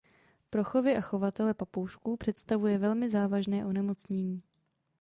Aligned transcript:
Pro 0.49 0.63
chovy 0.63 0.95
a 0.97 1.01
chovatele 1.01 1.53
papoušků 1.53 2.17
představuje 2.17 2.77
velmi 2.77 3.09
závažné 3.09 3.65
onemocnění. 3.65 4.43